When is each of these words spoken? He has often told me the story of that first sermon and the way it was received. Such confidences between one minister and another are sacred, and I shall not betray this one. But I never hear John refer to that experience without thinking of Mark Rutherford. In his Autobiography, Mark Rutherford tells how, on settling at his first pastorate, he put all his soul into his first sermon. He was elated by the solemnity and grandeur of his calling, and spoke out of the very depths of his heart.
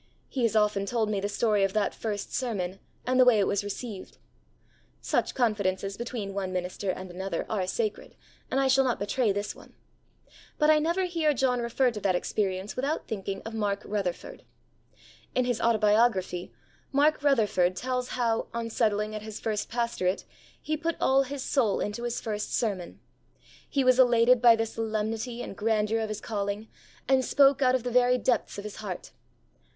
He 0.27 0.41
has 0.41 0.55
often 0.55 0.87
told 0.87 1.11
me 1.11 1.19
the 1.19 1.29
story 1.29 1.63
of 1.63 1.73
that 1.73 1.93
first 1.93 2.33
sermon 2.33 2.79
and 3.05 3.19
the 3.19 3.23
way 3.23 3.37
it 3.37 3.45
was 3.45 3.63
received. 3.63 4.17
Such 4.99 5.35
confidences 5.35 5.95
between 5.95 6.33
one 6.33 6.51
minister 6.51 6.89
and 6.89 7.11
another 7.11 7.45
are 7.47 7.67
sacred, 7.67 8.15
and 8.49 8.59
I 8.59 8.67
shall 8.67 8.83
not 8.83 8.97
betray 8.97 9.31
this 9.31 9.53
one. 9.53 9.75
But 10.57 10.71
I 10.71 10.79
never 10.79 11.05
hear 11.05 11.35
John 11.35 11.61
refer 11.61 11.91
to 11.91 11.99
that 11.99 12.15
experience 12.15 12.75
without 12.75 13.07
thinking 13.07 13.43
of 13.43 13.53
Mark 13.53 13.83
Rutherford. 13.85 14.43
In 15.35 15.45
his 15.45 15.61
Autobiography, 15.61 16.51
Mark 16.91 17.21
Rutherford 17.21 17.75
tells 17.75 18.07
how, 18.07 18.47
on 18.55 18.71
settling 18.71 19.13
at 19.13 19.21
his 19.21 19.39
first 19.39 19.69
pastorate, 19.69 20.25
he 20.59 20.75
put 20.75 20.95
all 20.99 21.21
his 21.21 21.43
soul 21.43 21.79
into 21.79 22.05
his 22.05 22.19
first 22.19 22.55
sermon. 22.55 22.99
He 23.69 23.83
was 23.83 23.99
elated 23.99 24.41
by 24.41 24.55
the 24.55 24.65
solemnity 24.65 25.43
and 25.43 25.55
grandeur 25.55 25.99
of 25.99 26.09
his 26.09 26.21
calling, 26.21 26.69
and 27.07 27.23
spoke 27.23 27.61
out 27.61 27.75
of 27.75 27.83
the 27.83 27.91
very 27.91 28.17
depths 28.17 28.57
of 28.57 28.63
his 28.63 28.77
heart. 28.77 29.11